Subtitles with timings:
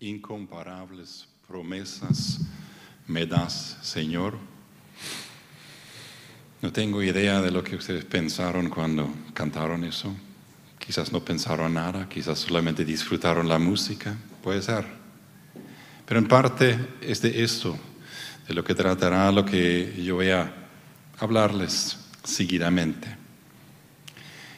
[0.00, 2.40] incomparables promesas
[3.06, 4.34] me das, Señor.
[6.60, 10.14] No tengo idea de lo que ustedes pensaron cuando cantaron eso.
[10.78, 14.84] Quizás no pensaron nada, quizás solamente disfrutaron la música, puede ser.
[16.04, 17.76] Pero en parte es de esto,
[18.46, 20.52] de lo que tratará lo que yo voy a
[21.18, 23.16] hablarles seguidamente.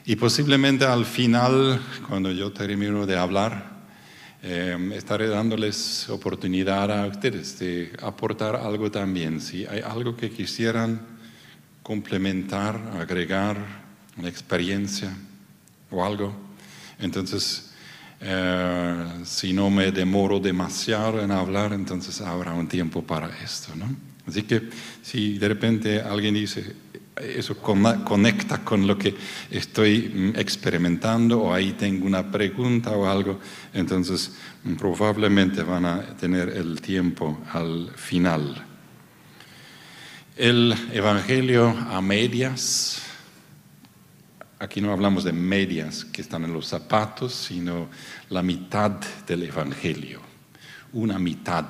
[0.05, 3.78] Y posiblemente al final, cuando yo termino de hablar,
[4.43, 9.41] eh, estaré dándoles oportunidad a ustedes de aportar algo también.
[9.41, 11.01] Si hay algo que quisieran
[11.83, 13.57] complementar, agregar,
[14.17, 15.17] una experiencia
[15.91, 16.35] o algo,
[16.99, 17.71] entonces
[18.21, 23.75] eh, si no me demoro demasiado en hablar, entonces habrá un tiempo para esto.
[23.77, 23.87] ¿no?
[24.27, 24.69] Así que
[25.03, 26.77] si de repente alguien dice,
[27.21, 29.15] eso conecta con lo que
[29.51, 33.41] estoy mm, experimentando o ahí tengo una pregunta o algo,
[33.73, 34.33] entonces
[34.65, 38.65] mm, probablemente van a tener el tiempo al final.
[40.37, 43.03] El Evangelio a medias,
[44.59, 47.89] aquí no hablamos de medias que están en los zapatos, sino
[48.31, 48.93] la mitad
[49.27, 50.21] del Evangelio,
[50.93, 51.67] una mitad.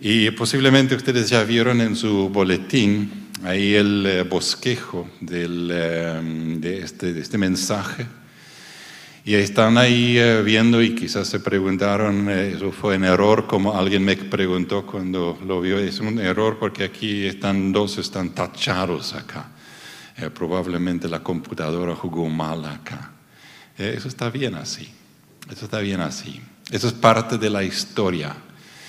[0.00, 6.20] Y posiblemente ustedes ya vieron en su boletín ahí el eh, bosquejo del, eh,
[6.58, 8.06] de, este, de, este, mensaje.
[9.24, 14.04] Y están ahí eh, viendo y quizás se preguntaron, eso fue un error, como alguien
[14.04, 19.50] me preguntó cuando lo vio, es un error porque aquí están dos, están tachados acá.
[20.34, 23.12] probablemente la computadora jugó mal acá.
[23.76, 24.88] eso está bien así,
[25.50, 26.40] eso está bien así.
[26.70, 28.34] Eso es parte de la historia,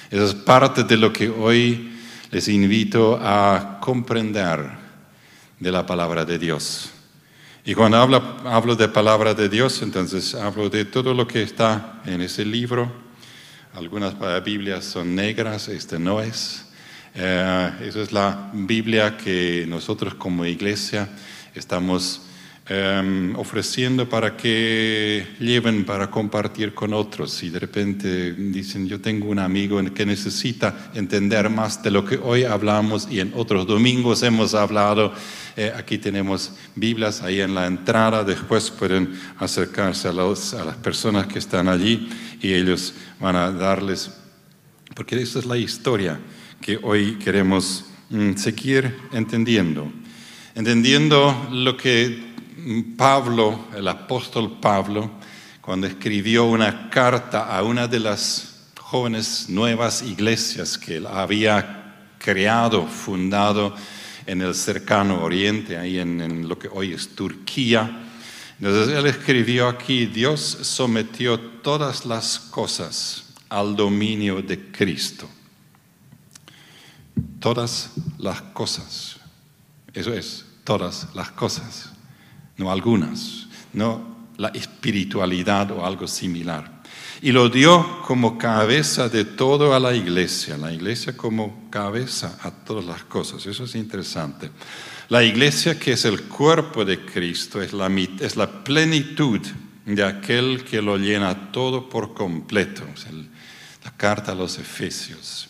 [0.10, 1.91] eso es parte de lo que hoy
[2.32, 4.66] les invito a comprender
[5.60, 6.92] de la palabra de Dios.
[7.66, 12.02] Y cuando hablo, hablo de palabra de Dios, entonces hablo de todo lo que está
[12.06, 12.92] en ese libro.
[13.74, 16.66] Algunas Biblias son negras, este no es.
[17.14, 21.10] Eh, esa es la Biblia que nosotros como iglesia
[21.54, 22.22] estamos
[22.74, 27.44] Em, ofreciendo para que lleven para compartir con otros.
[27.44, 32.16] Y de repente dicen, yo tengo un amigo que necesita entender más de lo que
[32.16, 35.12] hoy hablamos y en otros domingos hemos hablado.
[35.58, 41.28] Eh, aquí tenemos Biblias ahí en la entrada, después pueden acercarse a, a las personas
[41.28, 42.08] que están allí
[42.42, 44.12] y ellos van a darles,
[44.96, 46.22] porque esa es la historia
[46.62, 49.92] que hoy queremos mm, seguir entendiendo.
[50.56, 52.31] Entendiendo lo que
[52.98, 55.12] Pablo, el apóstol Pablo,
[55.62, 62.86] cuando escribió una carta a una de las jóvenes nuevas iglesias que él había creado,
[62.88, 63.76] fundado
[64.26, 68.08] en el cercano oriente, ahí en, lo que hoy es Turquía.
[68.60, 75.28] Entonces él escribió aquí, Dios sometió todas las cosas al dominio de Cristo.
[77.40, 79.18] Todas las cosas.
[79.94, 81.91] Eso es, todas las cosas
[82.62, 86.82] no algunas, no la espiritualidad o algo similar.
[87.24, 92.52] Y lo dio como cabeza de todo a la iglesia, la iglesia como cabeza a
[92.52, 93.46] todas las cosas.
[93.46, 94.50] Eso es interesante.
[95.10, 99.42] La iglesia que es el cuerpo de Cristo es la, es la plenitud
[99.86, 102.84] de aquel que lo llena todo por completo.
[103.84, 105.50] la carta a los Efesios.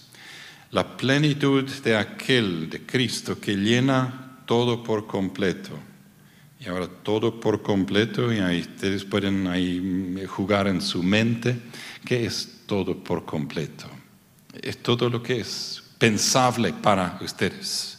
[0.72, 5.91] La plenitud de aquel, de Cristo, que llena todo por completo.
[6.64, 11.60] Y ahora todo por completo, y ahí ustedes pueden ahí jugar en su mente,
[12.06, 13.88] ¿qué es todo por completo?
[14.62, 17.98] Es todo lo que es pensable para ustedes.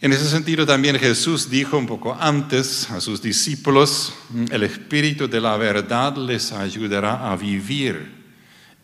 [0.00, 4.12] En ese sentido también Jesús dijo un poco antes a sus discípulos,
[4.50, 8.24] el Espíritu de la verdad les ayudará a vivir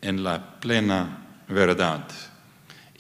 [0.00, 2.06] en la plena verdad.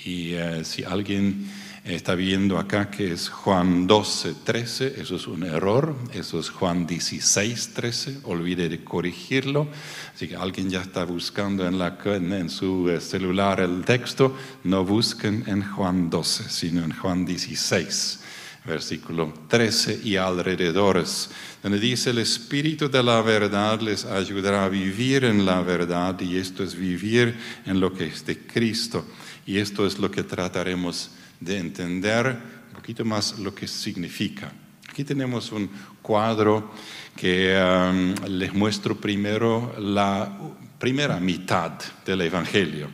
[0.04, 1.48] Y eh, si alguien
[1.84, 6.86] Está viendo acá que es Juan 12, 13, eso es un error, eso es Juan
[6.86, 9.66] 16, 13, olvide de corregirlo.
[10.14, 15.42] Así que alguien ya está buscando en, en su eh, celular el texto, no busquen
[15.48, 18.20] en Juan 12, sino en Juan 16
[18.64, 21.30] versículo 13 y alrededores,
[21.64, 26.36] donde dice, el Espíritu de la verdad les ayudará a vivir en la verdad y
[26.36, 27.36] esto es vivir
[27.66, 29.04] en lo que es de Cristo.
[29.44, 31.10] Y esto es lo que trataremos
[31.44, 34.52] de entender un poquito más lo que significa.
[34.88, 36.72] Aquí tenemos un cuadro
[37.16, 40.38] que um, les muestro primero la
[40.78, 41.72] primera mitad
[42.04, 42.90] del Evangelio.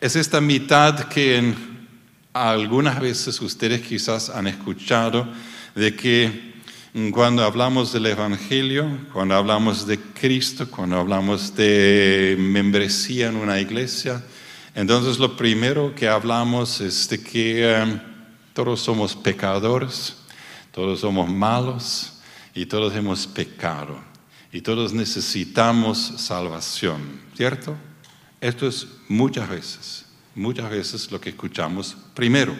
[0.00, 1.54] Es esta mitad que
[2.32, 5.28] algunas veces ustedes quizás han escuchado
[5.74, 6.50] de que
[7.12, 14.22] cuando hablamos del Evangelio, cuando hablamos de Cristo, cuando hablamos de membresía en una iglesia,
[14.74, 18.02] entonces lo primero que hablamos es de que eh,
[18.52, 20.16] todos somos pecadores,
[20.72, 22.20] todos somos malos
[22.54, 23.98] y todos hemos pecado
[24.52, 27.76] y todos necesitamos salvación, ¿cierto?
[28.40, 32.54] Esto es muchas veces, muchas veces lo que escuchamos primero.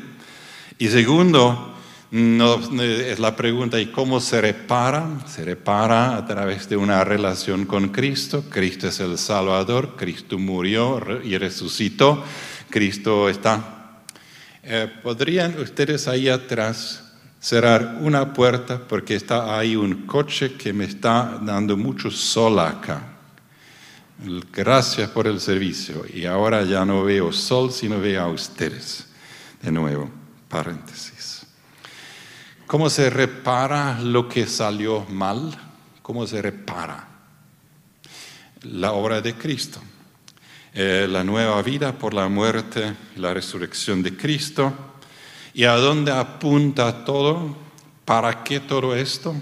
[0.78, 1.74] Y segundo,
[2.12, 5.06] es la pregunta, ¿y cómo se repara?
[5.26, 8.44] Se repara a través de una relación con Cristo.
[8.48, 12.24] Cristo es el Salvador, Cristo murió y resucitó,
[12.68, 14.02] Cristo está.
[14.62, 17.10] Eh, ¿Podrían ustedes ahí atrás
[17.40, 23.02] cerrar una puerta porque está ahí un coche que me está dando mucho sol acá.
[24.52, 26.04] Gracias por el servicio.
[26.12, 29.06] Y ahora ya no veo sol, sino veo a ustedes.
[29.62, 30.10] De nuevo,
[30.48, 31.39] paréntesis.
[32.70, 35.58] ¿Cómo se repara lo que salió mal?
[36.02, 37.08] ¿Cómo se repara?
[38.62, 39.80] La obra de Cristo.
[40.72, 44.72] Eh, la nueva vida por la muerte, la resurrección de Cristo
[45.52, 47.56] ¿Y a dónde apunta todo?
[48.04, 49.34] ¿Para qué todo esto?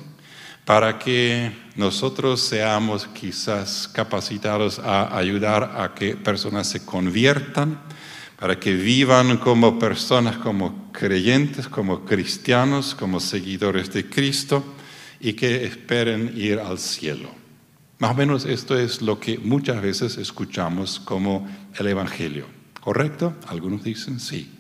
[0.65, 7.79] Para que nosotros seamos quizás capacitados a ayudar a que personas se conviertan,
[8.39, 14.65] para que vivan como personas, como creyentes, como cristianos, como seguidores de Cristo
[15.21, 17.31] y que esperen ir al cielo.
[17.99, 22.47] Más o menos esto es lo que muchas veces escuchamos como el Evangelio.
[22.81, 23.35] ¿Correcto?
[23.49, 24.53] Algunos dicen sí.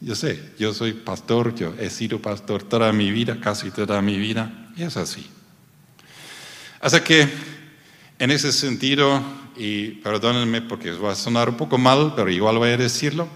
[0.00, 4.16] Yo sé, yo soy pastor, yo he sido pastor toda mi vida, casi toda mi
[4.16, 5.26] vida, y es así.
[6.80, 7.28] Así que,
[8.20, 9.22] en ese sentido,
[9.56, 13.26] y perdónenme porque va a sonar un poco mal, pero igual voy a decirlo,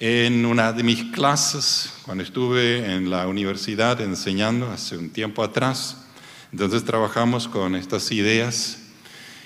[0.00, 6.06] en una de mis clases, cuando estuve en la universidad enseñando hace un tiempo atrás,
[6.50, 8.78] entonces trabajamos con estas ideas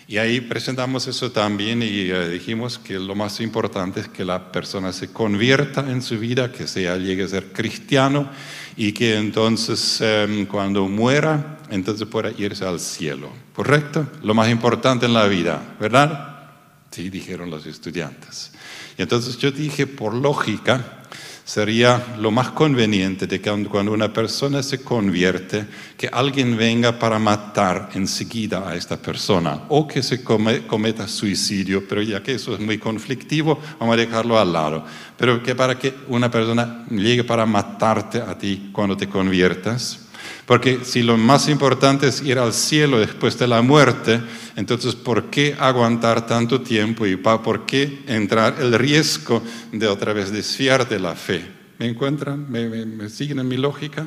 [0.08, 4.52] y ahí presentamos eso también y eh, dijimos que lo más importante es que la
[4.52, 8.30] persona se convierta en su vida, que sea, llegue a ser cristiano
[8.76, 13.30] y que entonces em, cuando muera, entonces pueda irse al cielo.
[13.52, 14.06] ¿Correcto?
[14.22, 16.50] Lo más importante en la vida, ¿verdad?
[16.92, 18.52] Sí, dijeron los estudiantes.
[18.96, 21.02] Y entonces yo dije, por lógica,
[21.46, 25.64] sería lo más conveniente de que cuando una persona se convierte,
[25.96, 32.02] que alguien venga para matar enseguida a esta persona o que se cometa suicidio, pero
[32.02, 34.84] ya que eso es muy conflictivo, vamos a dejarlo al lado.
[35.16, 40.05] Pero que para que una persona llegue para matarte a ti cuando te conviertas,
[40.46, 44.20] porque si lo más importante es ir al cielo después de la muerte,
[44.54, 50.30] entonces ¿por qué aguantar tanto tiempo y por qué entrar el riesgo de otra vez
[50.30, 51.44] desfiar de la fe?
[51.78, 52.50] ¿Me encuentran?
[52.50, 54.06] ¿Me, siguen en mi lógica?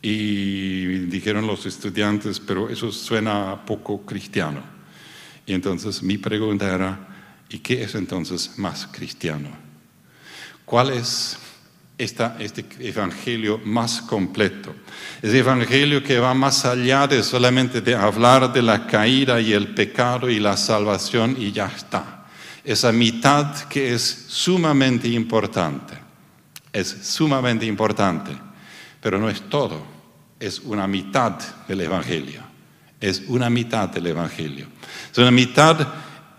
[0.00, 4.62] Y dijeron los estudiantes, pero eso suena poco cristiano.
[5.44, 7.08] Y entonces mi pregunta era,
[7.50, 9.50] ¿y qué es entonces más cristiano?
[10.64, 11.36] ¿Cuál es
[12.00, 14.74] este evangelio más completo.
[15.20, 19.74] Ese evangelio que va más allá de solamente de hablar de la caída y el
[19.74, 22.26] pecado y la salvación y ya está.
[22.64, 25.94] Esa mitad que es sumamente importante.
[26.72, 28.30] Es sumamente importante,
[29.00, 29.84] pero no es todo.
[30.38, 32.42] Es una mitad del evangelio.
[33.00, 34.66] Es una mitad del evangelio.
[35.10, 35.86] Es una mitad,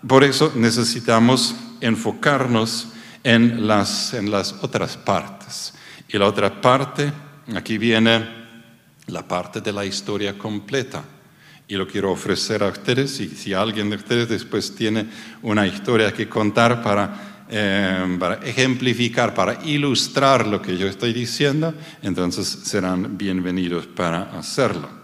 [0.06, 2.91] por eso necesitamos enfocarnos
[3.24, 5.74] en las, en las otras partes.
[6.08, 7.12] Y la otra parte,
[7.54, 8.42] aquí viene
[9.06, 11.02] la parte de la historia completa.
[11.68, 15.06] Y lo quiero ofrecer a ustedes, y si alguien de ustedes después tiene
[15.42, 21.72] una historia que contar para, eh, para ejemplificar, para ilustrar lo que yo estoy diciendo,
[22.02, 25.02] entonces serán bienvenidos para hacerlo.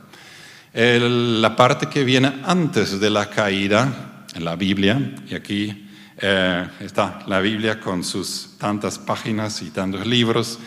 [0.75, 5.88] la parte que viene antes de la caída en la Biblia, y aquí
[6.20, 10.58] eh, está la Biblia con sus tantas páginas y tantos libros,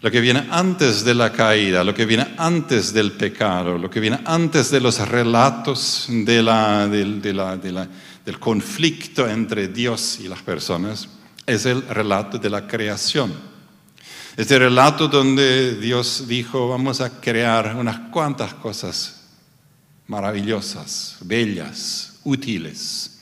[0.00, 4.00] lo que viene antes de la caída, lo que viene antes del pecado, lo que
[4.00, 11.08] viene antes de los relatos de la, del conflicto entre Dios y las personas,
[11.46, 13.32] es el relato de la creación.
[14.36, 19.22] Este relato donde Dios dijo, vamos a crear unas cuantas cosas
[20.06, 23.13] maravillosas, bellas, útiles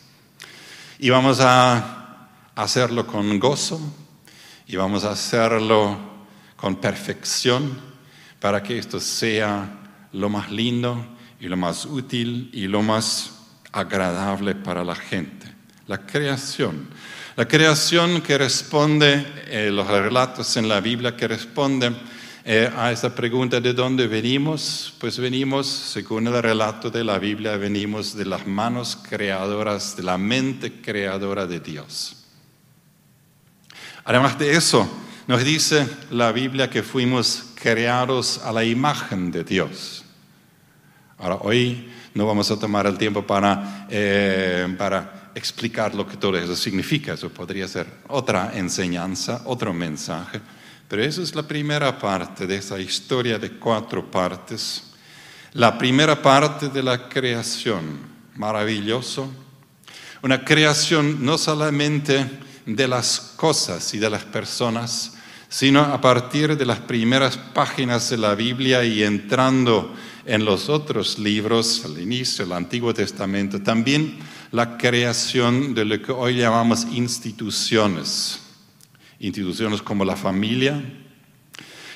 [1.02, 3.80] y vamos a hacerlo con gozo
[4.68, 5.98] y vamos a hacerlo
[6.54, 7.76] con perfección
[8.38, 9.80] para que esto sea
[10.12, 11.04] lo más lindo
[11.40, 13.32] y lo más útil y lo más
[13.72, 15.52] agradable para la gente.
[15.88, 16.86] La creación.
[17.34, 21.96] La creación que responde, eh, los relatos en la Biblia que responden
[22.44, 27.56] eh, a esa pregunta de dónde venimos, pues venimos, según el relato de la Biblia,
[27.56, 32.16] venimos de las manos creadoras, de la mente creadora de Dios.
[34.04, 34.90] Además de eso,
[35.28, 40.04] nos dice la Biblia que fuimos creados a la imagen de Dios.
[41.18, 46.36] Ahora, hoy no vamos a tomar el tiempo para, eh, para explicar lo que todo
[46.36, 47.14] eso significa.
[47.14, 50.40] Eso podría ser otra enseñanza, otro mensaje.
[50.92, 54.82] Pero esa es la primera parte de esa historia de cuatro partes.
[55.54, 57.98] La primera parte de la creación,
[58.36, 59.32] maravilloso.
[60.20, 62.28] Una creación no solamente
[62.66, 65.14] de las cosas y de las personas,
[65.48, 69.94] sino a partir de las primeras páginas de la Biblia y entrando
[70.26, 74.18] en los otros libros, al inicio del Antiguo Testamento, también
[74.50, 78.42] la creación de lo que hoy llamamos instituciones.
[79.22, 80.82] Instituciones como la familia,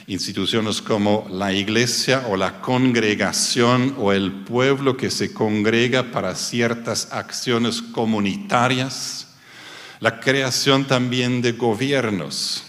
[0.07, 7.13] instituciones como la iglesia o la congregación o el pueblo que se congrega para ciertas
[7.13, 9.27] acciones comunitarias,
[9.99, 12.63] la creación también de gobiernos,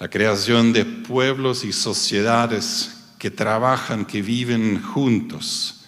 [0.00, 5.84] la creación de pueblos y sociedades que trabajan, que viven juntos,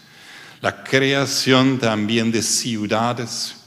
[0.60, 3.57] la creación también de ciudades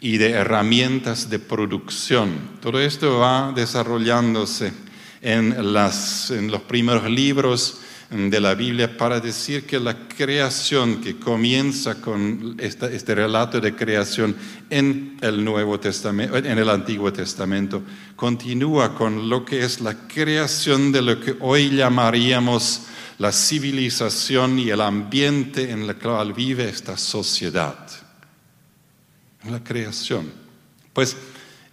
[0.00, 2.58] y de herramientas de producción.
[2.60, 4.72] Todo esto va desarrollándose
[5.20, 12.56] en, los primeros libros de la Biblia para decir que la creación que comienza con
[12.58, 14.34] este relato de creación
[14.70, 17.82] en el Nuevo Testamento, en el Antiguo Testamento,
[18.16, 22.82] continúa con lo que es la creación de lo que hoy llamaríamos
[23.18, 28.07] la civilización y el ambiente en el cual vive esta sociedad.
[29.50, 30.30] La creación.
[30.92, 31.16] Pues,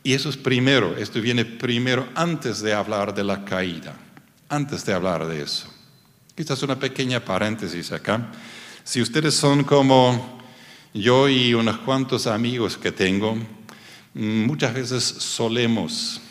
[0.03, 3.95] y eso es primero, esto viene primero antes de hablar de la caída,
[4.49, 5.67] antes de hablar de eso.
[6.35, 8.31] Quizás una pequeña paréntesis acá.
[8.83, 10.39] Si ustedes son como
[10.93, 13.37] yo y unos cuantos amigos que tengo,
[14.13, 16.21] muchas veces solemos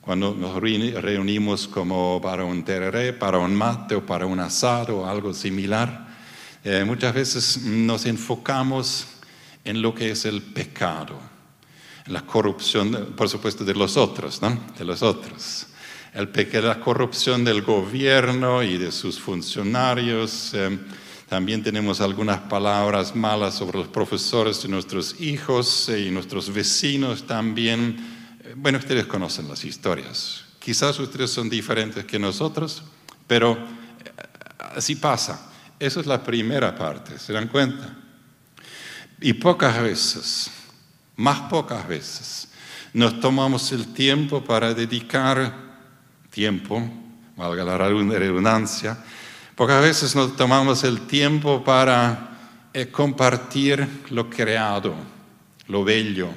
[0.00, 5.06] cuando nos reunimos como para un tereré, para un mate o para un asado o
[5.06, 6.06] algo similar,
[6.62, 9.06] eh, muchas veces nos enfocamos
[9.64, 11.18] en lo que es el pecado,
[12.06, 14.58] la corrupción, por supuesto, de los otros, ¿no?
[14.78, 15.66] De los otros.
[16.12, 20.52] El pecado, la corrupción del gobierno y de sus funcionarios.
[20.54, 20.78] Eh,
[21.28, 27.26] también tenemos algunas palabras malas sobre los profesores de nuestros hijos eh, y nuestros vecinos
[27.26, 28.14] también
[28.56, 30.44] bueno, ustedes conocen las historias.
[30.58, 32.82] Quizás ustedes son diferentes que nosotros,
[33.26, 33.58] pero eh,
[34.76, 35.50] así pasa.
[35.78, 37.96] Esa es la primera parte, ¿se dan cuenta?
[39.24, 40.50] Y pocas veces,
[41.16, 42.46] más pocas veces,
[42.92, 45.78] nos tomamos el tiempo para dedicar
[46.30, 46.86] tiempo,
[47.34, 49.02] valga la redundancia,
[49.56, 54.94] pocas veces nos tomamos el tiempo para eh, compartir lo creado,
[55.68, 56.28] lo bello,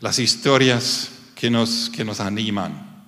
[0.00, 3.04] las historias que nos, que nos animan,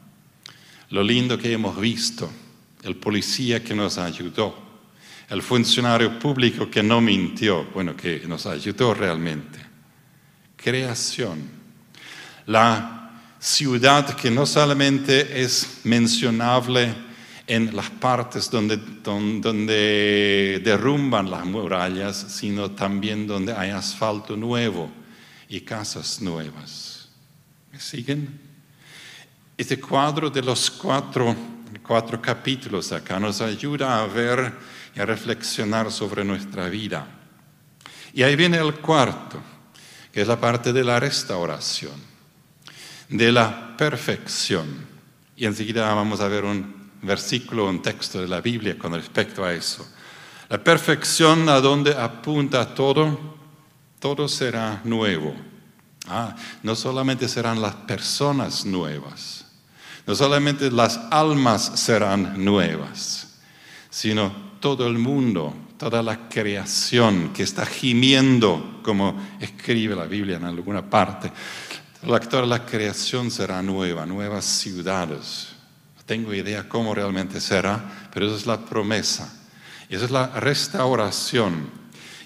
[0.90, 2.30] lo lindo que hemos visto,
[2.82, 4.69] el policía que nos ayudó,
[5.30, 9.60] el funcionario público que no mintió, bueno, que nos ayudó realmente.
[10.56, 11.48] Creación.
[12.46, 16.92] La ciudad que no solamente es mencionable
[17.46, 24.90] en las partes donde, donde derrumban las murallas, sino también donde hay asfalto nuevo
[25.48, 27.08] y casas nuevas.
[27.72, 28.40] ¿Me siguen?
[29.56, 31.36] Este cuadro de los cuatro,
[31.86, 37.06] cuatro capítulos acá nos ayuda a ver y a reflexionar sobre nuestra vida.
[38.12, 39.40] Y ahí viene el cuarto,
[40.12, 41.94] que es la parte de la restauración,
[43.08, 44.86] de la perfección.
[45.36, 49.52] Y enseguida vamos a ver un versículo, un texto de la Biblia con respecto a
[49.52, 49.88] eso.
[50.48, 53.38] La perfección a donde apunta todo
[54.00, 55.36] todo será nuevo.
[56.08, 59.44] Ah, no solamente serán las personas nuevas,
[60.06, 63.36] no solamente las almas serán nuevas,
[63.90, 70.44] sino todo el mundo, toda la creación que está gimiendo, como escribe la Biblia en
[70.44, 71.32] alguna parte.
[72.30, 75.48] Toda la creación será nueva, nuevas ciudades.
[75.96, 79.34] No tengo idea cómo realmente será, pero esa es la promesa.
[79.88, 81.80] Esa es la restauración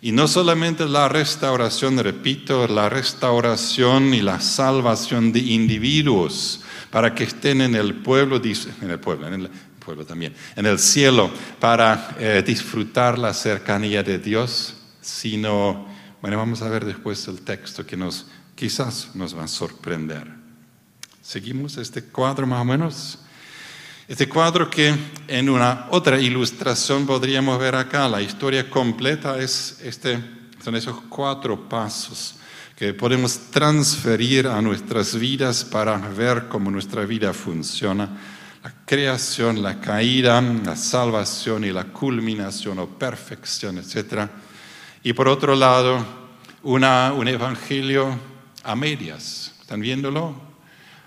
[0.04, 6.60] y no solamente la restauración, repito, la restauración y la salvación de individuos
[6.90, 9.50] para que estén en el pueblo, en el pueblo, en el
[9.84, 15.86] pueblo también, en el cielo, para eh, disfrutar la cercanía de Dios, sino,
[16.22, 20.26] bueno, vamos a ver después el texto que nos, quizás nos va a sorprender.
[21.22, 23.18] Seguimos este cuadro más o menos.
[24.06, 24.94] Este cuadro que
[25.28, 30.22] en una otra ilustración podríamos ver acá, la historia completa es este,
[30.62, 32.34] son esos cuatro pasos
[32.76, 38.33] que podemos transferir a nuestras vidas para ver cómo nuestra vida funciona.
[38.64, 44.26] La creación, la caída, la salvación y la culminación o perfección, etc.
[45.02, 46.02] Y por otro lado,
[46.62, 48.18] una, un evangelio
[48.62, 49.54] a medias.
[49.60, 50.34] ¿Están viéndolo?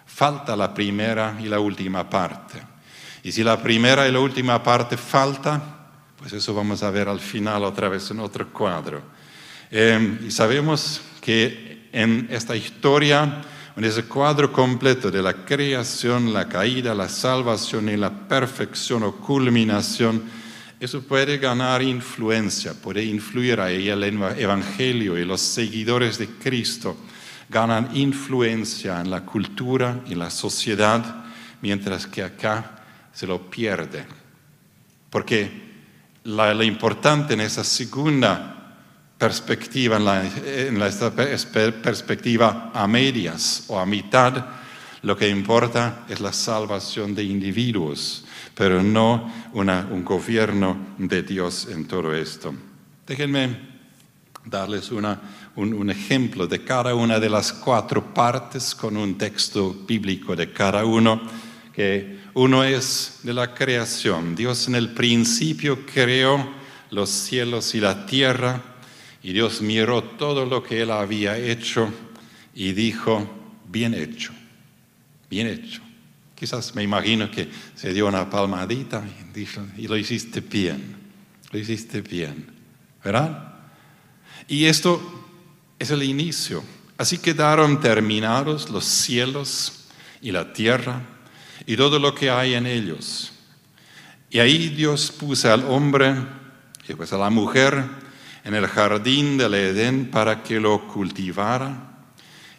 [0.06, 2.62] Falta la primera y la última parte.
[3.24, 5.60] Y si la primera y la última parte falta,
[6.16, 9.02] pues eso vamos a ver al final otra vez en otro cuadro.
[9.72, 13.42] Em, y sabemos que en esta historia,
[13.78, 19.18] en ese cuadro completo de la creación, la caída, la salvación y la perfección o
[19.18, 20.24] culminación,
[20.80, 26.98] eso puede ganar influencia, puede influir ahí el Evangelio y los seguidores de Cristo
[27.50, 31.26] ganan influencia en la cultura y la sociedad,
[31.62, 34.08] mientras que acá se lo pierde.
[35.12, 35.68] Porque
[36.24, 38.57] lo importante en esa segunda
[39.18, 40.90] perspectiva, en, la,
[41.82, 44.46] perspectiva a medias o a mitad,
[45.02, 51.86] lo que importa es la salvación de individuos, pero no un gobierno de Dios en
[51.86, 52.54] todo esto.
[53.06, 53.78] Déjenme
[54.46, 55.20] darles una,
[55.56, 60.52] un, un, ejemplo de cada una de las cuatro partes con un texto bíblico de
[60.52, 61.22] cada uno
[61.74, 64.36] que uno es de la creación.
[64.36, 66.50] Dios en el principio creó
[66.92, 68.77] los cielos y la tierra
[69.28, 71.92] y Dios miró todo lo que él había hecho
[72.56, 73.30] y dijo,
[73.68, 74.32] bien hecho,
[75.30, 75.82] bien hecho.
[76.34, 80.96] Quizás me imagino que se dio una palmadita y dijo, y lo hiciste bien,
[81.52, 82.48] lo hiciste bien,
[83.04, 83.56] ¿verdad?
[84.48, 85.02] Y esto
[85.78, 86.64] es el inicio.
[86.98, 89.90] Así quedaron terminados los cielos
[90.22, 91.02] y la tierra
[91.66, 93.34] y todo lo que hay en ellos.
[94.30, 96.16] Y ahí Dios puso al hombre
[96.88, 98.07] y pues a la mujer
[98.48, 102.06] en el jardín del Edén para que lo cultivara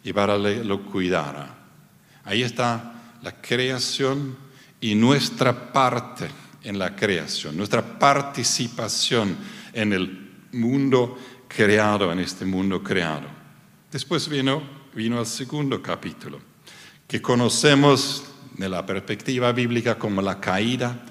[0.04, 1.48] y para que lo cuidara.
[2.24, 4.36] Ahí está la creación
[4.82, 6.28] y nuestra parte
[6.62, 9.34] en la creación, nuestra participación
[9.72, 11.16] en el mundo
[11.48, 13.26] creado, en este mundo creado.
[13.90, 14.62] Después vino,
[14.94, 16.38] vino el segundo capítulo,
[17.06, 18.24] que conocemos
[18.58, 21.02] de la perspectiva bíblica como la caída,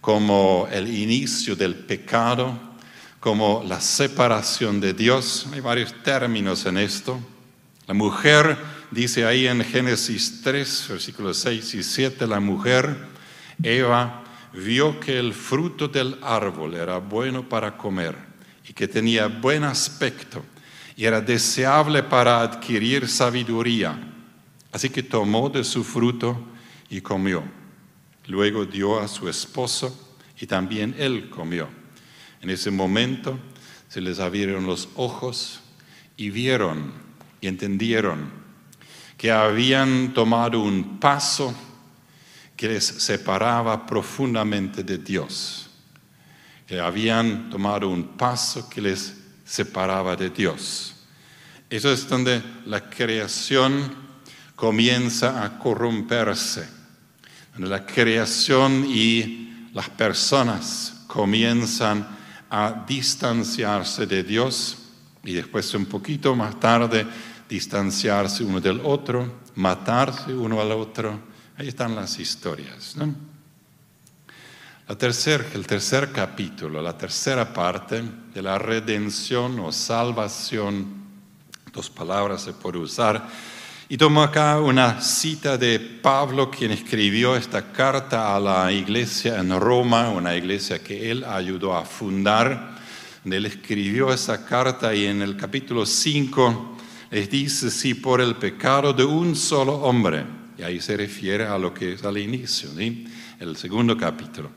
[0.00, 2.74] como el inicio del pecado,
[3.26, 5.48] como la separación de Dios.
[5.52, 7.18] Hay varios términos en esto.
[7.88, 8.56] La mujer,
[8.92, 12.96] dice ahí en Génesis 3, versículos 6 y 7, la mujer,
[13.60, 18.14] Eva, vio que el fruto del árbol era bueno para comer
[18.64, 20.44] y que tenía buen aspecto
[20.96, 23.98] y era deseable para adquirir sabiduría.
[24.70, 26.40] Así que tomó de su fruto
[26.88, 27.42] y comió.
[28.28, 31.85] Luego dio a su esposo y también él comió.
[32.46, 33.40] En ese momento
[33.88, 35.58] se les abrieron los ojos
[36.16, 36.92] y vieron
[37.40, 38.30] y entendieron
[39.18, 41.52] que habían tomado un paso
[42.56, 45.70] que les separaba profundamente de Dios,
[46.68, 50.94] que habían tomado un paso que les separaba de Dios.
[51.68, 53.92] Eso es donde la creación
[54.54, 56.68] comienza a corromperse
[57.58, 62.15] la creación y las personas comienzan
[62.50, 64.78] a distanciarse de Dios
[65.24, 67.06] y después un poquito más tarde
[67.48, 71.18] distanciarse uno del otro, matarse uno al otro.
[71.56, 72.96] Ahí están las historias.
[72.96, 73.06] La
[75.54, 80.86] el tercer capítulo, la tercera parte de la redención o salvación,
[81.72, 83.28] dos palabras se puede usar,
[83.88, 89.60] y tomo acá una cita de Pablo, quien escribió esta carta a la iglesia en
[89.60, 92.74] Roma, una iglesia que él ayudó a fundar.
[93.24, 96.76] Él escribió esa carta y en el capítulo 5
[97.12, 100.24] les dice, si por el pecado de un solo hombre,
[100.58, 102.70] y ahí se refiere a lo que es al inicio,
[103.38, 104.50] el segundo capítulo.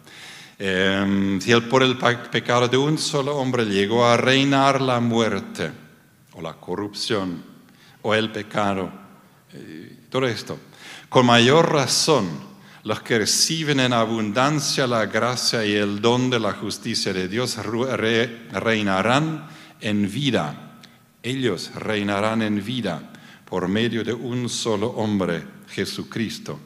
[0.57, 5.71] Em, si por el pecado de un solo hombre llegó a reinar la muerte
[6.33, 7.43] o la corrupción
[8.01, 9.08] o el pecado,
[10.09, 10.57] todo esto.
[11.09, 12.27] Con mayor razón,
[12.83, 17.57] los que reciben en abundancia la gracia y el don de la justicia de Dios
[17.57, 19.47] reinarán
[19.81, 20.79] en vida.
[21.21, 23.11] Ellos reinarán en vida
[23.45, 26.59] por medio de un solo hombre, Jesucristo.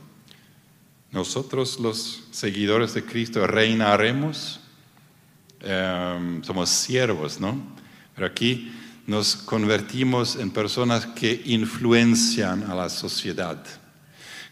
[1.11, 4.59] Nosotros los seguidores de Cristo reinaremos,
[5.61, 7.75] em, somos siervos, ¿no?
[8.15, 8.71] Pero aquí
[9.05, 13.57] nos convertimos en personas que influencian a la sociedad,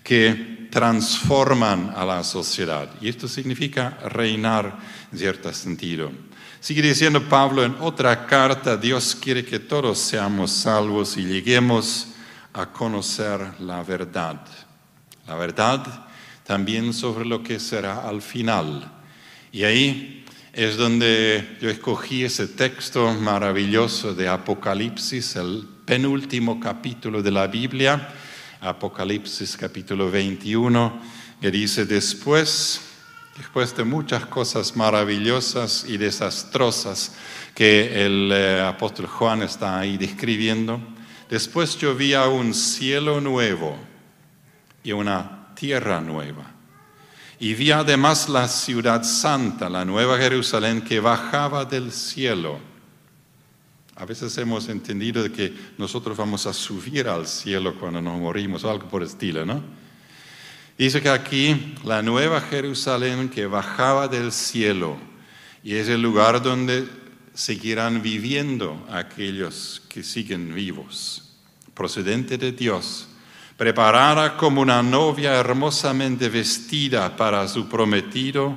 [0.03, 2.89] que transforman a la sociedad.
[2.99, 4.77] Y esto significa reinar
[5.11, 6.11] en cierto sentido.
[6.59, 12.09] Sigue diciendo Pablo en otra carta, Dios quiere que todos seamos salvos y lleguemos
[12.53, 14.45] a conocer la verdad.
[15.27, 16.05] La verdad
[16.43, 18.91] también sobre lo que será al final.
[19.51, 20.20] Y ahí
[20.53, 28.09] es donde yo escogí ese texto maravilloso de Apocalipsis, el penúltimo capítulo de la Biblia,
[28.59, 31.01] Apocalipsis capítulo 21,
[31.39, 32.81] que dice después
[33.37, 37.15] después de muchas cosas maravillosas y desastrosas
[37.55, 40.79] que el eh, apóstol Juan está ahí describiendo,
[41.29, 43.77] después yo vi a un cielo nuevo
[44.83, 46.50] y una tierra nueva.
[47.41, 52.59] Y vi además la ciudad santa, la nueva Jerusalén, que bajaba del cielo.
[53.95, 58.69] A veces hemos entendido que nosotros vamos a subir al cielo cuando nos morimos, o
[58.69, 59.63] algo por el estilo, ¿no?
[60.77, 64.97] Dice que aquí la nueva Jerusalén que bajaba del cielo
[65.63, 66.87] y es el lugar donde
[67.33, 71.37] seguirán viviendo aquellos que siguen vivos,
[71.73, 73.07] procedente de Dios,
[73.61, 78.55] preparada como una novia hermosamente vestida para su prometido,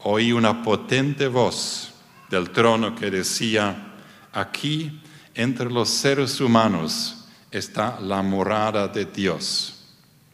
[0.00, 1.94] oí una potente voz
[2.28, 3.92] del trono que decía,
[4.32, 5.00] aquí
[5.36, 9.74] entre los seres humanos está la morada de Dios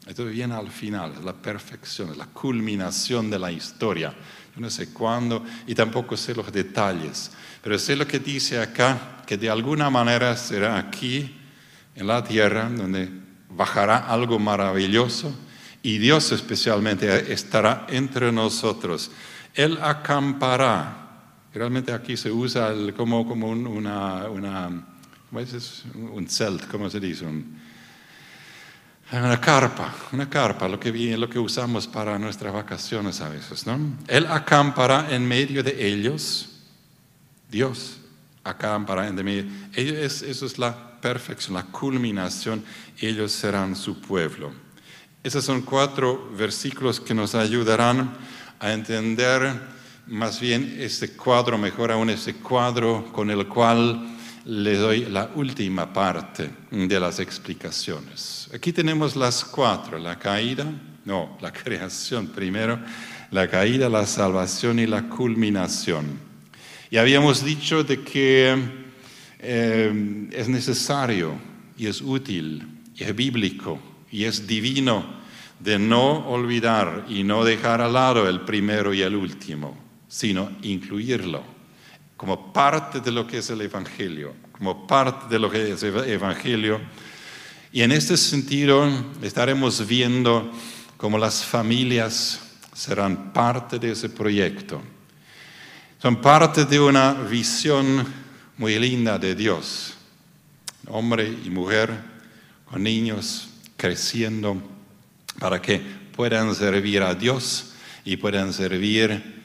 [0.06, 4.12] esto viene al final, la perfección, la culminación de la historia.
[4.54, 7.30] Yo no sé cuándo y tampoco sé los detalles,
[7.62, 11.36] pero sé lo que dice acá, que de alguna manera será aquí,
[11.94, 13.19] en la tierra, donde
[13.56, 15.34] bajará algo maravilloso
[15.82, 19.10] y Dios especialmente estará entre nosotros.
[19.54, 20.96] Él acampará.
[21.52, 24.86] Realmente aquí se usa como, como un, una, una,
[25.30, 25.40] ¿cómo
[26.12, 27.24] un celt, ¿cómo se dice?
[27.24, 27.58] Un,
[29.12, 33.96] una carpa, una carpa, lo que, lo que usamos para nuestras vacaciones a veces, ¿no?
[34.06, 36.50] Él acampará en medio de ellos,
[37.50, 37.98] Dios
[38.44, 39.44] acampará en medio.
[39.74, 42.64] Ellos, eso es la perfección, la culminación,
[43.00, 44.52] ellos serán su pueblo.
[45.22, 48.16] Esos son cuatro versículos que nos ayudarán
[48.58, 55.04] a entender más bien este cuadro, mejor aún este cuadro con el cual le doy
[55.04, 58.48] la última parte de las explicaciones.
[58.54, 60.66] Aquí tenemos las cuatro, la caída,
[61.04, 62.80] no, la creación primero,
[63.30, 66.18] la caída, la salvación y la culminación.
[66.90, 68.89] Y habíamos dicho de que
[69.42, 71.34] eh, es necesario
[71.76, 73.78] y es útil y es bíblico
[74.10, 75.20] y es divino
[75.58, 79.76] de no olvidar y no dejar al lado el primero y el último,
[80.08, 81.42] sino incluirlo
[82.20, 85.96] como parte de lo que es el Evangelio, como parte de lo que es el
[86.06, 86.78] Evangelio.
[87.72, 88.86] Y en este sentido
[89.22, 90.52] estaremos viendo
[90.98, 94.82] cómo las familias serán parte de ese proyecto.
[95.96, 98.04] Son parte de una visión
[98.60, 99.94] muy linda de Dios.
[100.86, 101.98] Hombre y mujer
[102.66, 104.60] con niños creciendo
[105.38, 105.80] para que
[106.14, 107.72] puedan servir a Dios
[108.04, 109.40] y puedan servir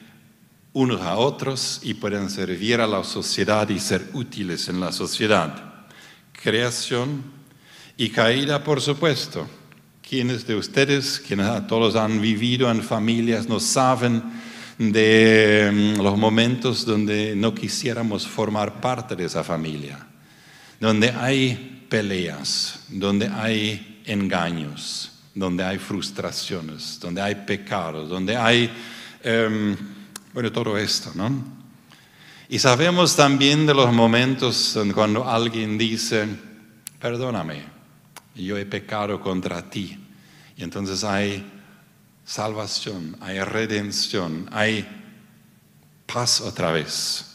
[0.74, 5.86] unos a otros y pueden servir a la sociedad y ser útiles en la sociedad.
[6.34, 7.22] Creación
[7.96, 9.48] y caída, por supuesto.
[10.06, 14.22] Quienes de ustedes, quienes todos han vivido en familias, no saben
[14.78, 20.06] de mm, los momentos donde no quisiéramos formar parte de esa familia,
[20.80, 28.70] donde hay peleas, donde hay engaños, donde hay frustraciones, donde hay pecados, donde hay...
[29.22, 29.76] Em,
[30.32, 31.56] bueno, todo esto, ¿no?
[32.48, 36.28] Y sabemos también de los momentos cuando alguien dice,
[37.00, 37.64] perdóname,
[38.34, 39.98] yo he pecado contra ti.
[40.56, 41.44] Y entonces hay
[42.26, 44.86] salvación, hay redención, hay
[46.04, 47.32] paz otra vez.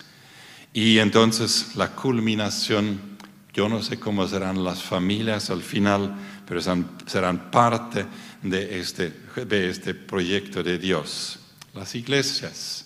[0.71, 3.17] Y entonces la culminación,
[3.54, 8.06] yo no sé cómo serán las familias al final, pero serán, parte
[8.43, 9.10] de este,
[9.47, 11.39] de este proyecto de Dios.
[11.73, 12.86] Las iglesias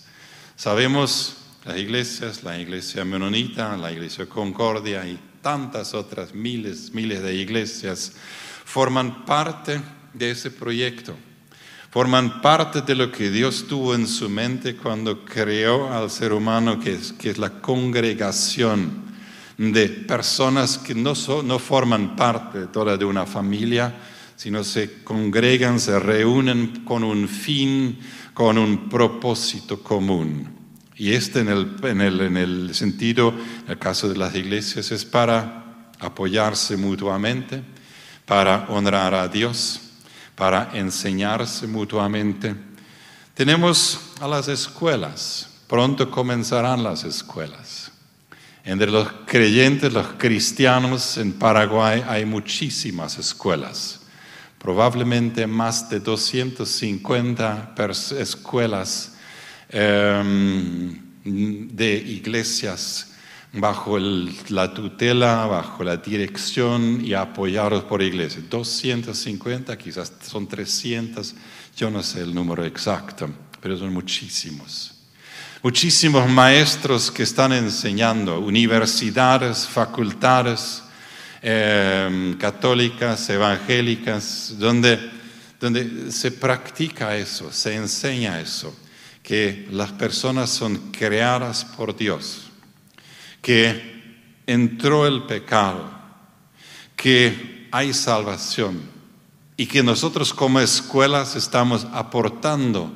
[0.56, 7.34] Sabemos las iglesias, la iglesia menonita, la iglesia Concordia y tantas otras miles, miles de
[7.34, 8.12] iglesias
[8.64, 9.82] forman parte
[10.14, 11.14] de ese proyecto.
[11.96, 16.78] Forman parte de lo que Dios tuvo en su mente cuando creó al ser humano,
[16.78, 19.02] que es, la congregación
[19.56, 23.94] de personas que no, forman parte toda de una familia,
[24.36, 27.98] sino se congregan, se reúnen con un fin,
[28.34, 30.50] con un propósito común.
[30.96, 33.32] Y este en el, en el sentido,
[33.64, 37.62] en el caso de las iglesias, es para apoyarse mutuamente,
[38.26, 39.85] para honrar a Dios,
[40.36, 42.54] para enseñarse mutuamente.
[43.34, 47.90] Tenemos a las escuelas, pronto comenzarán las escuelas.
[48.64, 54.00] Entre los creyentes, los cristianos en Paraguay hay muchísimas escuelas,
[54.58, 57.74] probablemente más de 250
[58.18, 59.12] escuelas
[59.68, 63.15] em, de iglesias
[63.52, 68.44] bajo la tutela, bajo la dirección y apoyados por iglesias.
[68.50, 71.34] 250, quizás son 300,
[71.76, 73.30] yo no sé el número exacto,
[73.60, 74.92] pero son muchísimos.
[75.62, 80.82] Muchísimos maestros que están enseñando, universidades, facultades
[81.42, 84.98] em, católicas, evangélicas, donde,
[85.58, 88.76] donde se practica eso, se enseña eso,
[89.22, 92.45] que las personas son creadas por Dios
[93.46, 95.88] que entró el pecado,
[96.96, 98.80] que hay salvación
[99.56, 102.90] y que nosotros como escuelas estamos aportando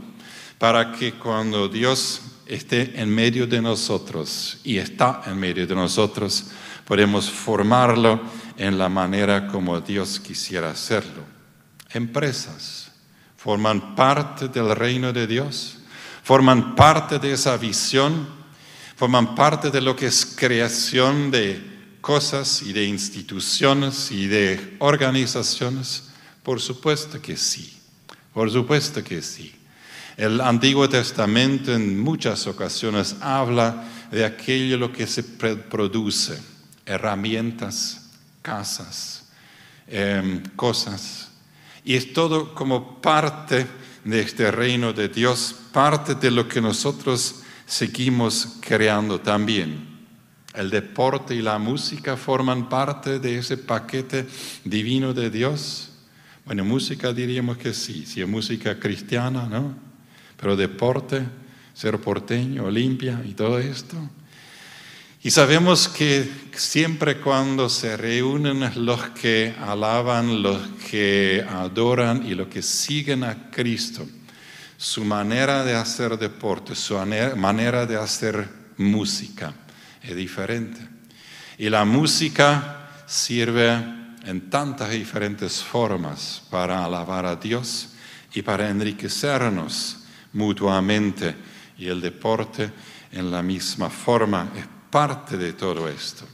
[0.58, 6.46] para que cuando Dios esté en medio de nosotros y está en medio de nosotros,
[6.84, 8.20] podemos formarlo
[8.56, 11.22] en la manera como Dios quisiera hacerlo.
[11.92, 12.90] Empresas
[13.36, 15.78] forman parte del reino de Dios,
[16.24, 18.39] forman parte de esa visión
[19.00, 21.58] forman parte de lo que es creación de
[22.02, 26.10] cosas y de instituciones y de organizaciones?
[26.42, 27.78] Por supuesto que sí,
[28.34, 29.54] por supuesto que sí.
[30.18, 36.38] El Antiguo Testamento en muchas ocasiones habla de aquello lo que se produce,
[36.84, 38.10] herramientas,
[38.42, 39.24] casas,
[39.86, 41.28] em, cosas.
[41.86, 43.66] Y es todo como parte
[44.04, 47.36] de este reino de Dios, parte de lo que nosotros
[47.70, 49.88] seguimos creando también.
[50.54, 54.26] El deporte y la música forman parte de ese paquete
[54.64, 55.92] divino de Dios.
[56.44, 59.76] Bueno, música diríamos que sí, si es música cristiana, ¿no?
[60.36, 61.22] Pero deporte,
[61.72, 63.96] ser porteño, Olimpia y todo esto.
[65.22, 72.48] Y sabemos que siempre cuando se reúnen los que alaban, los que adoran y los
[72.48, 74.08] que siguen a Cristo,
[74.80, 76.96] su manera de hacer deporte, su
[77.36, 79.52] manera de hacer música
[80.00, 80.80] es diferente.
[81.58, 83.68] Y la música sirve
[84.24, 87.90] en tantas diferentes formas para alabar a Dios
[88.32, 89.98] y para enriquecernos
[90.32, 91.36] mutuamente.
[91.76, 92.72] Y el deporte
[93.12, 96.24] en la misma forma es parte de todo esto.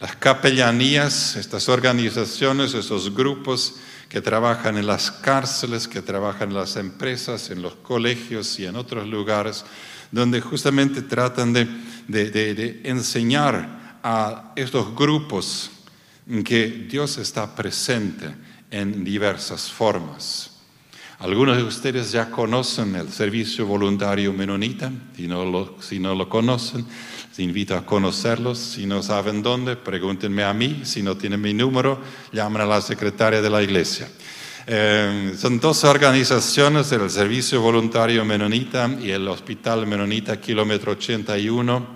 [0.00, 3.76] Las capellanías, estas organizaciones, esos grupos,
[4.14, 8.76] que trabajan en las cárceles, que trabajan en las empresas, en los colegios y en
[8.76, 9.64] otros lugares,
[10.12, 15.68] donde justamente tratan de, enseñar a estos grupos
[16.44, 18.32] que Dios está presente
[18.70, 20.60] en diversas formas.
[21.18, 26.28] Algunos de ustedes ya conocen el servicio voluntario menonita, si no lo, si no lo
[26.28, 26.86] conocen,
[27.34, 28.58] les invito a conocerlos.
[28.58, 30.82] Si no saben dónde, pregúntenme a mí.
[30.84, 31.98] Si no tienen mi número,
[32.32, 34.08] llamen a la secretaria de la iglesia.
[34.68, 41.88] Eh, son dos organizaciones, el Servicio Voluntario Menonita y el Hospital Menonita Kilómetro 81,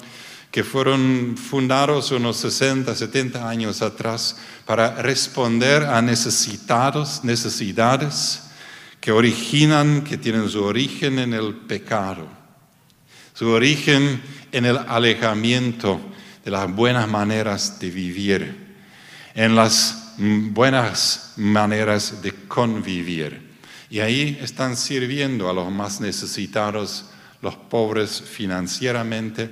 [0.51, 8.43] que fueron fundados unos 60, 70 años atrás para responder a necesitados, necesidades
[9.01, 12.38] que originan, que tienen su origen en el pecado
[13.39, 14.21] su origen
[14.51, 16.01] en el alejamiento
[16.45, 18.75] de las buenas maneras de vivir,
[19.33, 23.41] en las buenas maneras de convivir.
[23.91, 27.05] Y ahí están sirviendo a los más necesitados,
[27.41, 29.49] los pobres financieramente,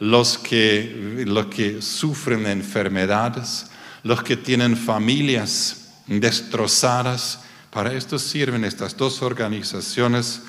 [0.00, 3.66] los que, los que sufren enfermedades,
[4.02, 7.38] los que tienen familias destrozadas.
[7.70, 10.42] Para esto sirven estas dos organizaciones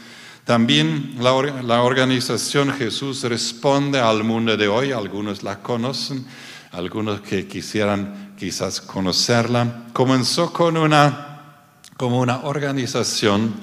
[0.49, 6.25] también la, organización Jesús responde al mundo de hoy, algunos la conocen,
[6.71, 9.83] algunos que quisieran quizás conocerla.
[9.93, 13.53] Comenzó con una, como una organización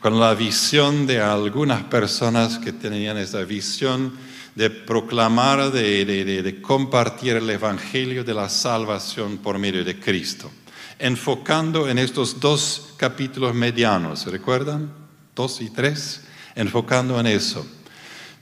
[0.00, 4.12] con la visión de algunas personas que tenían esa visión
[4.56, 10.50] de proclamar, de, de, compartir el Evangelio de la salvación por medio de Cristo,
[10.98, 15.01] enfocando en estos dos capítulos medianos, ¿recuerdan?
[15.34, 16.22] Dos y tres
[16.54, 17.66] enfocando en eso.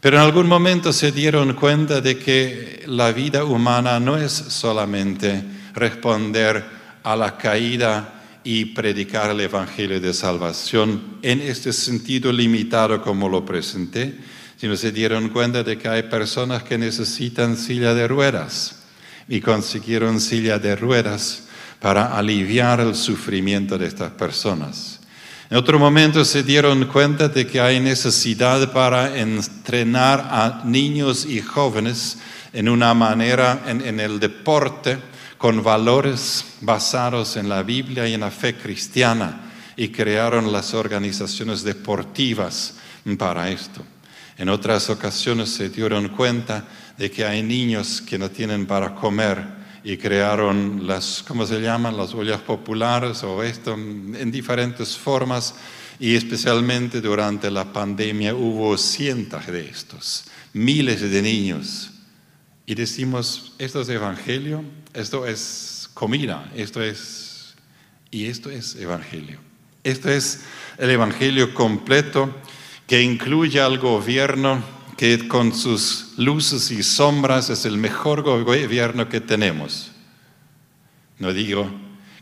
[0.00, 5.44] Pero en algún momento se dieron cuenta de que la vida humana no es solamente
[5.74, 6.64] responder
[7.02, 13.44] a la caída y predicar el Evangelio de Salvación en este sentido limitado como lo
[13.44, 14.14] presenté,
[14.56, 18.80] sino se dieron cuenta de que hay personas que necesitan silla de ruedas
[19.28, 21.44] y consiguieron silla de ruedas
[21.78, 24.99] para aliviar el sufrimiento de estas personas.
[25.50, 31.40] En otro momento se dieron cuenta de que hay necesidad para entrenar a niños y
[31.40, 32.18] jóvenes
[32.52, 34.96] en una manera, en, en el deporte,
[35.38, 41.64] con valores basados en la Biblia y en la fe cristiana, y crearon las organizaciones
[41.64, 42.74] deportivas
[43.18, 43.84] para esto.
[44.38, 46.62] En otras ocasiones se dieron cuenta
[46.96, 51.96] de que hay niños que no tienen para comer y crearon las, ¿cómo se llaman?
[51.96, 55.54] Las ollas populares o esto en diferentes formas
[56.00, 61.90] y especialmente durante la pandemia hubo cientos de estos, miles de niños.
[62.64, 64.64] Y decimos, esto es evangelio,
[64.94, 67.54] esto es comida, esto es,
[68.10, 69.38] y esto es evangelio.
[69.84, 70.40] Esto es
[70.78, 72.34] el evangelio completo
[72.86, 74.62] que incluye al gobierno
[75.00, 79.92] que con sus luces y sombras es el mejor gobierno que tenemos.
[81.18, 81.70] No digo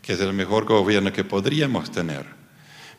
[0.01, 2.25] que es el mejor gobierno que podríamos tener,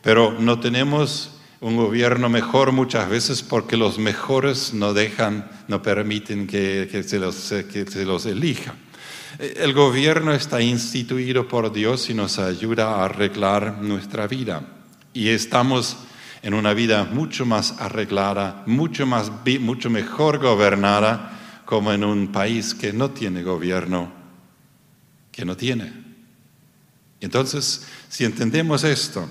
[0.03, 6.45] pero no tenemos un gobierno mejor muchas veces porque los mejores no dejan, no permiten
[6.45, 8.75] que, se, los, que se los elija.
[9.39, 14.61] El gobierno está instituido por Dios y nos ayuda a arreglar nuestra vida.
[15.11, 15.97] Y estamos
[16.43, 22.73] en una vida mucho más arreglada, mucho, más, mucho mejor gobernada, como en un país
[22.73, 24.11] que no tiene gobierno,
[25.31, 25.93] que no tiene.
[27.21, 29.29] Entonces, si entendemos esto,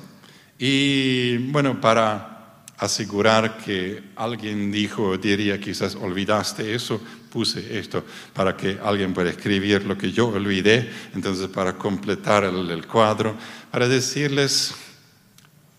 [0.59, 8.79] y bueno, para asegurar que alguien dijo, diría, quizás olvidaste eso, puse esto para que
[8.83, 13.37] alguien pueda escribir lo que yo olvidé, entonces para completar el, el cuadro,
[13.71, 14.75] para decirles,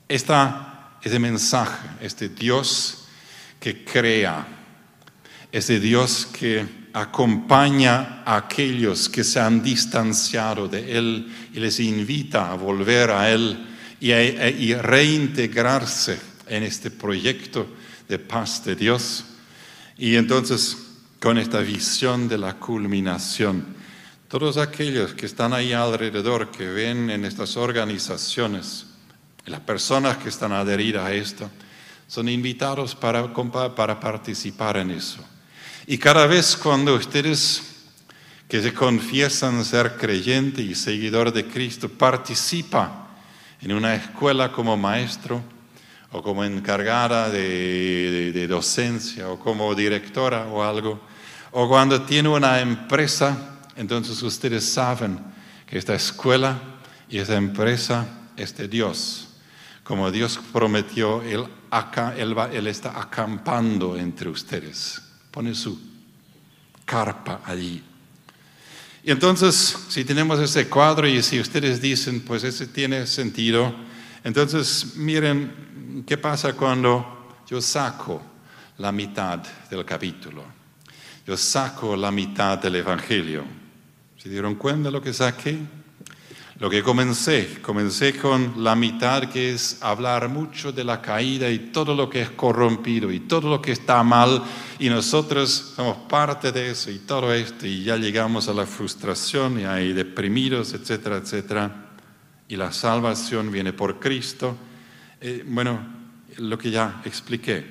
[0.08, 0.71] esta
[1.04, 3.06] ese mensaje, este Dios
[3.60, 4.48] que crea,
[5.52, 12.52] ese Dios que acompaña a aquellos que se han distanciado de Él y les invita
[12.52, 13.68] a volver a Él
[14.00, 17.68] y, y reintegrarse en este proyecto
[18.08, 19.26] de paz de Dios.
[19.98, 20.78] Y entonces,
[21.20, 23.66] con esta visión de la culminación,
[24.28, 28.86] todos aquellos que están ahí alrededor, que ven en estas organizaciones,
[29.46, 31.50] las personas que están adheridas a esto
[32.08, 33.34] son invitados para,
[34.00, 35.24] participar en eso.
[35.88, 37.64] Y cada vez cuando ustedes
[38.48, 43.08] que se confiesan ser creyente y seguidor de Cristo participa
[43.62, 45.42] en una escuela como maestro
[46.12, 51.00] o como encargada de, de docencia o como directora o algo,
[51.52, 55.18] o cuando tiene una empresa, entonces ustedes saben
[55.66, 56.60] que esta escuela
[57.10, 59.31] y esta empresa es de Dios
[59.84, 65.02] como Dios prometió, él, acá, él, él está acampando entre ustedes.
[65.32, 65.80] Pone su
[66.86, 67.84] carpa allí.
[69.04, 73.74] Y entonces, si tenemos ese cuadro y si ustedes dicen, pues ese tiene sentido,
[74.24, 78.22] entonces miren qué pasa cuando yo saco
[78.78, 79.40] la mitad
[79.70, 80.44] del capítulo.
[81.26, 83.44] Yo saco la mitad del Evangelio.
[84.18, 85.58] ¿Se dieron cuenta de lo que saqué?
[86.62, 91.58] Lo que comencé, comencé con la mitad que es hablar mucho de la caída y
[91.58, 94.44] todo lo que es corrompido y todo lo que está mal
[94.78, 99.60] y nosotros somos parte de eso y todo esto y ya llegamos a la frustración
[99.60, 101.94] y hay deprimidos, etcétera, etcétera.
[102.48, 104.56] Y la salvación viene por Cristo.
[105.20, 105.80] Eh, bueno,
[106.38, 107.66] lo que ya expliqué.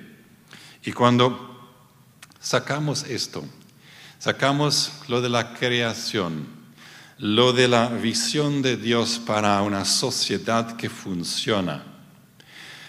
[0.82, 1.78] Y cuando
[2.40, 3.44] sacamos esto,
[4.18, 6.59] sacamos lo de la creación,
[7.20, 11.84] lo de la visión de Dios para una sociedad que funciona,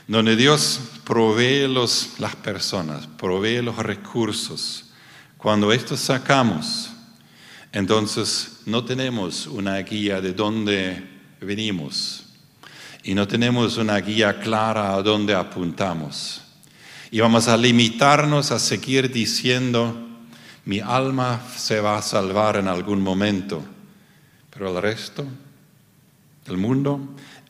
[0.07, 4.85] donde Dios provee los, las personas, provee los recursos.
[5.37, 6.91] Cuando estos sacamos,
[7.73, 11.09] entonces no tenemos una guía de dónde
[11.41, 12.23] venimos
[13.03, 16.41] y no tenemos una guía clara a dónde apuntamos.
[17.11, 20.07] Y vamos a limitarnos a seguir diciendo,
[20.63, 23.61] mi alma se va a salvar en algún momento
[24.51, 25.25] pero el resto
[26.45, 26.99] del mundo,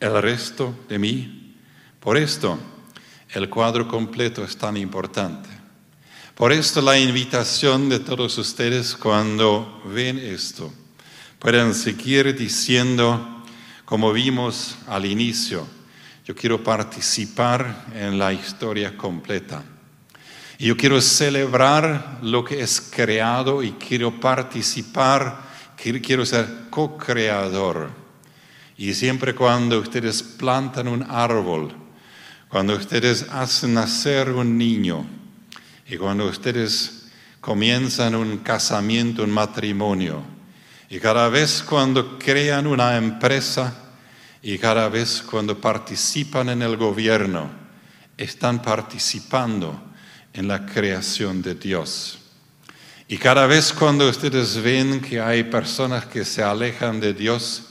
[0.00, 1.56] el resto de mí,
[2.00, 2.58] por esto
[3.30, 5.48] el cuadro completo es tan importante.
[6.34, 10.72] Por esto la invitación de todos ustedes cuando ven esto,
[11.38, 13.44] pueden seguir diciendo,
[13.84, 15.66] como vimos al inicio,
[16.24, 19.62] yo quiero participar en la historia completa.
[20.58, 25.51] Y yo quiero celebrar lo que es creado y quiero participar
[26.00, 27.90] quiero ser co-creador.
[28.76, 31.74] Y siempre cuando ustedes plantan un árbol,
[32.48, 35.04] cuando ustedes hacen nacer un niño
[35.88, 37.08] y cuando ustedes
[37.40, 40.22] comienzan un casamiento, un matrimonio,
[40.88, 43.82] y cada vez cuando crean una empresa
[44.44, 47.48] Y cada vez cuando participan en el gobierno,
[48.16, 49.80] están participando
[50.32, 52.18] en la creación de Dios.
[53.12, 57.64] Y cada vez cuando ustedes ven que hay personas que se alejan de Dios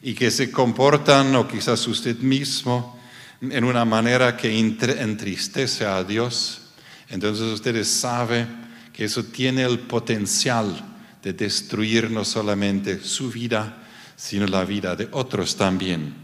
[0.00, 2.96] y que se comportan, o quizás usted mismo,
[3.40, 6.60] en una manera que entristece a Dios,
[7.08, 8.46] entonces ustedes saben
[8.92, 10.72] que eso tiene el potencial
[11.20, 13.82] de destruir no solamente su vida,
[14.14, 16.14] sino la vida de otros también.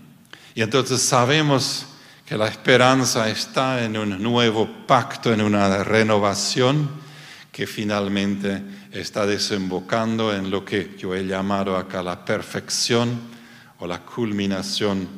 [0.54, 1.86] Y entonces sabemos
[2.24, 7.09] que la esperanza está en un nuevo pacto, en una renovación
[7.52, 13.20] que finalmente está desembocando en lo que yo he llamado acá la perfección
[13.78, 15.08] o la culminación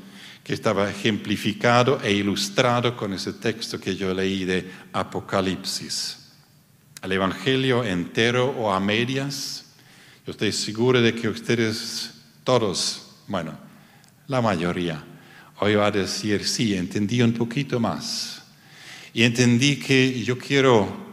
[0.42, 6.18] que estaba ejemplificado e ilustrado con ese texto que yo leí de Apocalipsis.
[7.02, 9.64] El Evangelio entero o a medias,
[10.26, 12.14] yo estoy seguro de que ustedes
[12.44, 13.56] todos, bueno,
[14.26, 15.04] la mayoría,
[15.60, 18.42] hoy va a decir, sí, entendí un poquito más.
[19.14, 21.11] Y entendí que yo quiero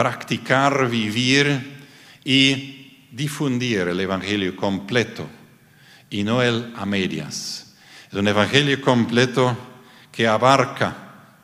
[0.00, 1.76] practicar, vivir
[2.24, 5.28] y difundir el Evangelio completo
[6.08, 7.74] y no el a medias.
[8.10, 9.54] Es un evangelio completo
[10.10, 10.96] que abarca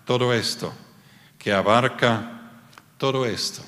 [0.07, 0.73] todo esto,
[1.39, 2.41] que abarca
[2.97, 3.63] todo esto.